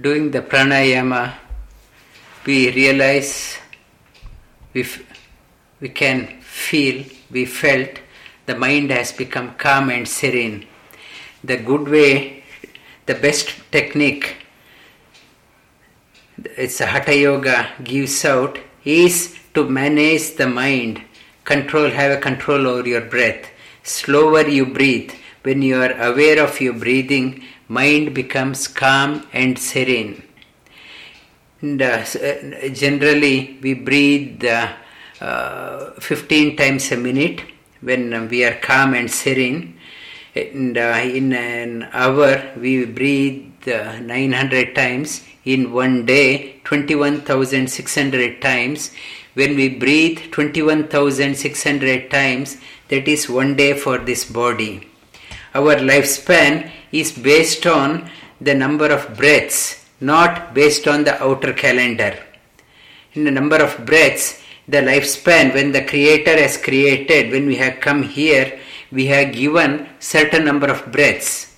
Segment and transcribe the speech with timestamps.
[0.00, 1.34] doing the pranayama,
[2.46, 3.58] we realize
[4.72, 5.02] we, f-
[5.80, 7.90] we can feel, we felt
[8.46, 10.66] the mind has become calm and serene.
[11.44, 12.44] The good way,
[13.06, 14.36] the best technique,
[16.56, 21.02] it's a Hatha Yoga gives out, is to manage the mind,
[21.44, 23.48] control, have a control over your breath.
[23.82, 25.12] Slower you breathe.
[25.42, 30.22] When you are aware of your breathing, mind becomes calm and serene.
[31.60, 32.04] And, uh,
[32.70, 34.72] generally, we breathe uh,
[35.20, 37.42] uh, 15 times a minute
[37.80, 39.78] when we are calm and serene.
[40.34, 45.24] And in an hour, we breathe 900 times.
[45.44, 48.90] In one day, 21,600 times.
[49.34, 52.56] When we breathe 21,600 times,
[52.88, 54.91] that is one day for this body.
[55.54, 58.08] Our lifespan is based on
[58.40, 62.18] the number of breaths, not based on the outer calendar.
[63.14, 67.80] In the number of breaths, the lifespan, when the Creator has created, when we have
[67.80, 68.58] come here,
[68.90, 71.54] we have given certain number of breaths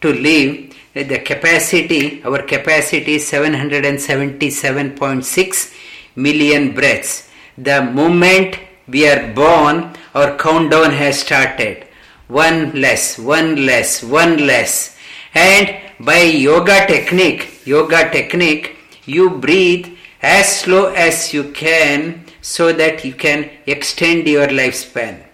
[0.00, 0.74] to live.
[0.92, 5.74] The capacity, our capacity is 777.6
[6.16, 7.30] million breaths.
[7.56, 11.86] The moment we are born, our countdown has started.
[12.30, 14.96] One less, one less, one less.
[15.34, 23.04] And by yoga technique, yoga technique, you breathe as slow as you can so that
[23.04, 25.24] you can extend your lifespan.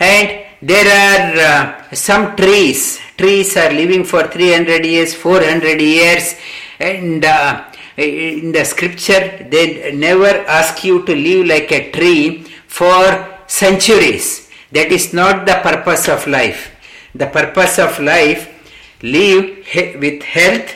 [0.00, 6.34] And there are uh, some trees, trees are living for 300 years, 400 years,
[6.80, 7.64] and uh,
[7.96, 14.49] in the scripture they never ask you to live like a tree for centuries.
[14.72, 16.70] That is not the purpose of life.
[17.14, 18.48] The purpose of life,
[19.02, 19.66] live
[19.98, 20.74] with health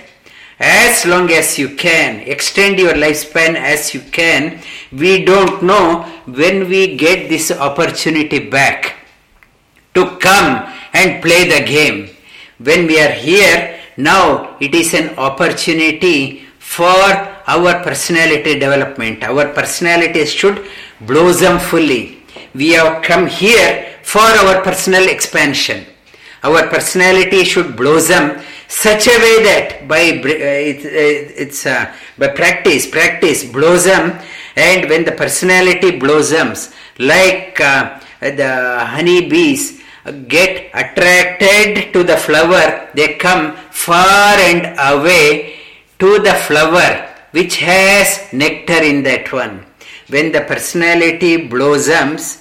[0.59, 4.61] as long as you can, extend your lifespan as you can.
[4.93, 8.97] We don't know when we get this opportunity back
[9.95, 12.11] to come and play the game.
[12.59, 17.03] When we are here, now it is an opportunity for
[17.47, 19.23] our personality development.
[19.25, 20.65] Our personality should
[21.01, 22.14] blossom fully.
[22.55, 25.87] We have come here for our personal expansion.
[26.45, 28.39] Our personality should blossom
[28.69, 34.19] such a way that by it, it's uh, by practice, practice blossom,
[34.55, 39.81] and when the personality blossoms, like uh, the honey bees
[40.29, 45.57] get attracted to the flower, they come far and away
[45.99, 49.65] to the flower which has nectar in that one.
[50.15, 52.39] When the personality blossoms,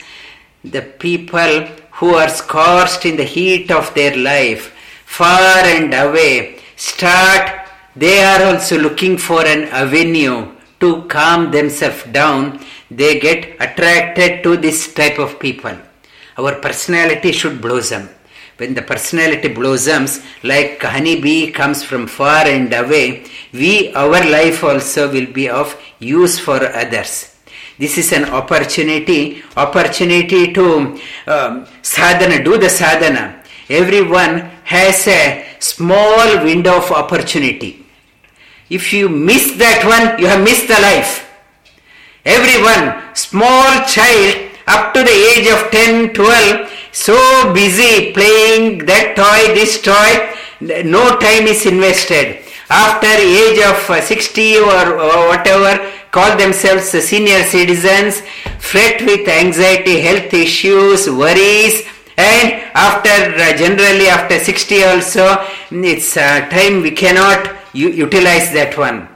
[0.64, 1.66] the people
[1.98, 4.76] who are scorched in the heat of their life,
[5.06, 12.64] far and away, start, they are also looking for an avenue to calm themselves down.
[12.92, 15.76] They get attracted to this type of people.
[16.38, 18.08] Our personality should blossom.
[18.58, 25.12] When the personality blossoms, like honeybee comes from far and away, we, our life also
[25.12, 27.33] will be of use for others.
[27.78, 33.44] This is an opportunity, opportunity to um, sadhana, do the sadhana.
[33.70, 37.86] Everyone has a small window of opportunity.
[38.70, 41.30] If you miss that one, you have missed the life.
[42.26, 49.54] Everyone, small child up to the age of 10, 12, so busy playing that toy,
[49.54, 52.40] this toy, no time is invested.
[52.70, 58.22] After age of 60 or, or whatever, call themselves senior citizens,
[58.60, 61.76] fret with anxiety, health issues, worries,
[62.18, 65.26] and after uh, generally after 60 also,
[65.72, 69.08] it's uh, time we cannot u- utilize that one.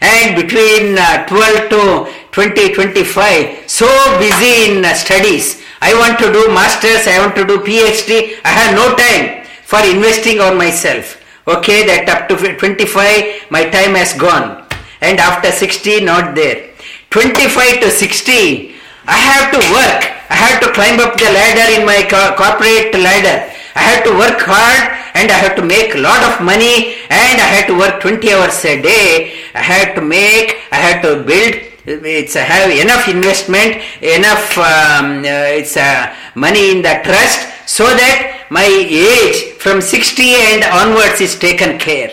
[0.00, 3.86] And between uh, 12 to 20, 25, so
[4.18, 5.62] busy in studies.
[5.80, 9.78] I want to do masters, I want to do PhD, I have no time for
[9.86, 11.22] investing on myself.
[11.46, 14.69] Okay, that up to 25, my time has gone.
[15.00, 16.70] And after 60, not there.
[17.10, 18.74] 25 to 60,
[19.06, 20.02] I have to work.
[20.30, 23.50] I have to climb up the ladder in my co- corporate ladder.
[23.74, 27.36] I have to work hard and I have to make a lot of money and
[27.40, 29.32] I have to work 20 hours a day.
[29.54, 35.20] I have to make, I have to build it's a, have enough investment, enough um,
[35.20, 41.20] uh, it's a money in the trust so that my age from 60 and onwards
[41.20, 42.12] is taken care.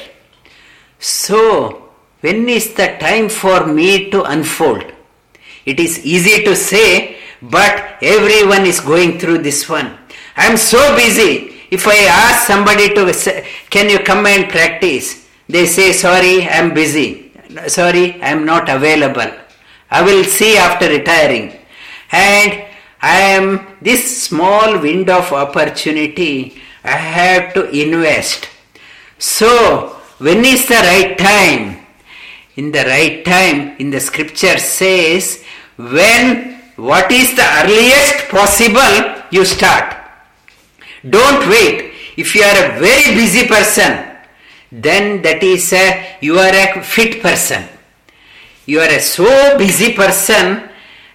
[1.00, 1.87] So,
[2.28, 4.84] when is the time for me to unfold?
[5.66, 9.98] It is easy to say, but everyone is going through this one.
[10.36, 11.56] I am so busy.
[11.72, 15.28] If I ask somebody to say, can you come and practice?
[15.48, 17.32] they say, Sorry, I'm busy.
[17.68, 19.32] Sorry, I'm not available.
[19.90, 21.58] I will see after retiring.
[22.12, 22.66] And
[23.02, 28.50] I am this small window of opportunity, I have to invest.
[29.18, 31.77] So, when is the right time?
[32.58, 35.44] In the right time, in the scripture says,
[35.78, 39.96] when what is the earliest possible you start.
[41.08, 41.92] Don't wait.
[42.18, 44.06] If you are a very busy person,
[44.72, 47.68] then that is a, you are a fit person.
[48.66, 50.70] You are a so busy person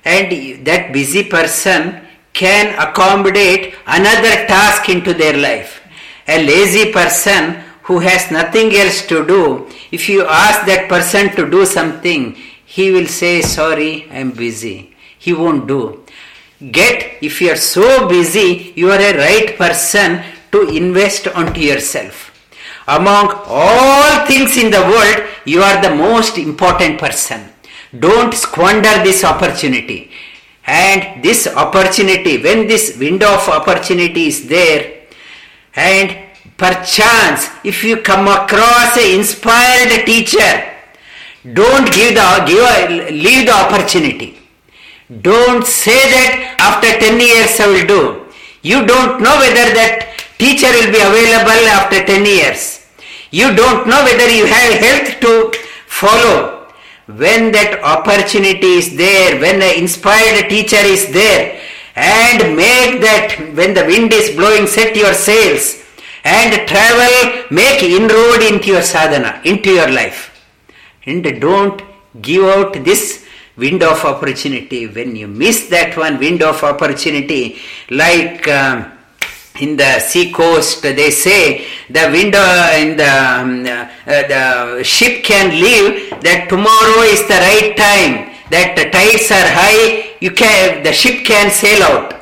[0.04, 2.00] and that busy person
[2.32, 5.80] can accommodate another task into their life.
[6.26, 7.62] A lazy person
[7.92, 12.34] who has nothing else to do, if you ask that person to do something,
[12.64, 14.94] he will say, Sorry, I am busy.
[15.18, 16.04] He won't do.
[16.70, 22.30] Get, if you are so busy, you are a right person to invest onto yourself.
[22.88, 27.52] Among all things in the world, you are the most important person.
[27.96, 30.10] Don't squander this opportunity.
[30.64, 35.02] And this opportunity, when this window of opportunity is there,
[35.74, 36.21] and
[36.62, 40.50] perchance if you come across an inspired teacher,
[41.58, 44.38] don't give the give leave the opportunity.
[45.28, 48.02] Don't say that after 10 years I will do.
[48.62, 52.86] You don't know whether that teacher will be available after 10 years.
[53.32, 55.52] You don't know whether you have health to
[55.88, 56.68] follow.
[57.06, 61.60] When that opportunity is there, when an inspired teacher is there,
[61.96, 65.81] and make that when the wind is blowing, set your sails
[66.24, 70.28] and travel, make inroad into your sadhana, into your life.
[71.04, 71.82] And don't
[72.20, 73.26] give out this
[73.56, 74.86] window of opportunity.
[74.86, 77.58] When you miss that one window of opportunity,
[77.90, 78.92] like um,
[79.60, 82.42] in the sea coast, they say the window
[82.76, 88.30] in the, um, uh, the ship can leave that tomorrow is the right time.
[88.50, 92.12] That the tides are high, you can the ship can sail out.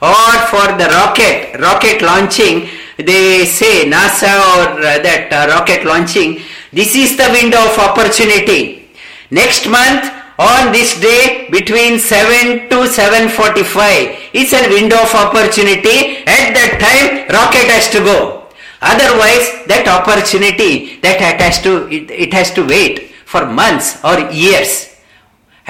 [0.00, 2.68] Or for the rocket, rocket launching,
[3.06, 6.40] they say NASA or uh, that uh, rocket launching,
[6.72, 8.88] this is the window of opportunity.
[9.30, 10.10] Next month,
[10.40, 16.24] on this day between 7 to 7.45 it's a window of opportunity.
[16.24, 18.48] At that time rocket has to go.
[18.80, 24.18] Otherwise that opportunity that it has to it, it has to wait for months or
[24.32, 24.89] years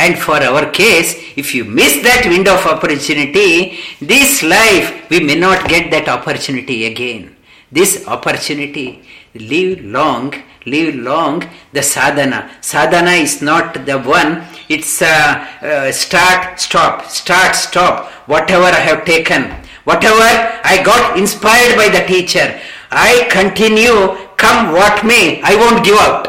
[0.03, 1.11] and for our case
[1.43, 3.79] if you miss that window of opportunity
[4.13, 7.37] this life we may not get that opportunity again.
[7.73, 9.03] This opportunity
[9.35, 10.35] live long
[10.67, 12.51] live long the sadhana.
[12.61, 14.45] Sadhana is not the one.
[14.69, 18.11] It's uh, uh, start stop start stop.
[18.27, 19.43] Whatever i have taken
[19.85, 20.29] whatever
[20.73, 22.61] i got inspired by the teacher
[22.91, 24.17] i continue.
[24.37, 26.25] Come what may i won't give out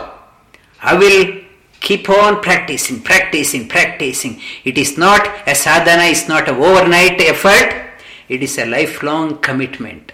[0.81, 1.40] i will
[1.81, 4.39] keep on practicing practicing practicing.
[4.63, 7.89] It is not a sadhana is not an overnight effort.
[8.29, 10.13] It is a lifelong commitment.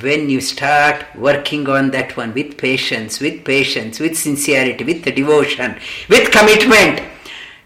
[0.00, 5.76] When you start working on that one with patience, with patience, with sincerity, with devotion,
[6.08, 7.02] with commitment,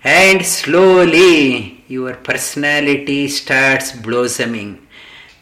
[0.02, 4.86] and slowly your personality starts blossoming.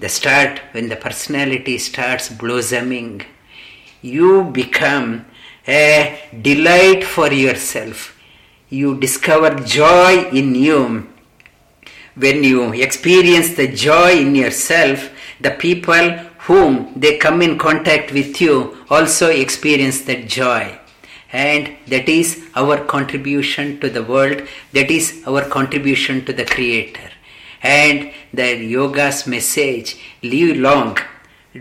[0.00, 3.23] The start, when the personality starts blossoming,
[4.02, 5.25] you become
[5.66, 8.18] a delight for yourself.
[8.68, 11.09] You discover joy in you.
[12.14, 16.11] When you experience the joy in yourself, the people
[16.47, 20.78] whom they come in contact with you also experience that joy.
[21.33, 27.11] And that is our contribution to the world, that is our contribution to the Creator.
[27.62, 30.99] And the yoga's message live long,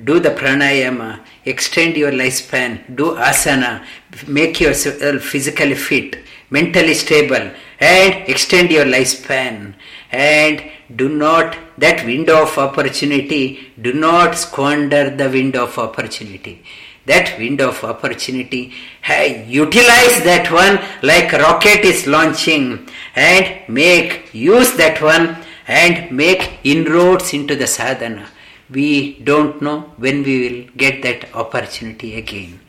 [0.04, 3.86] do the pranayama, extend your lifespan, do asana,
[4.28, 6.18] make yourself physically fit,
[6.50, 9.76] mentally stable, and extend your lifespan.
[10.12, 10.64] And
[10.96, 16.64] do not that window of opportunity do not squander the window of opportunity
[17.06, 24.76] that window of opportunity hey, utilize that one like rocket is launching and make use
[24.76, 25.36] that one
[25.68, 28.28] and make inroads into the sadhana
[28.70, 32.60] we don't know when we will get that opportunity again.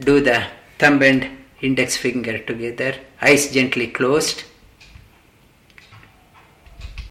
[0.00, 0.46] Do the
[0.78, 4.44] thumb and index finger together eyes gently closed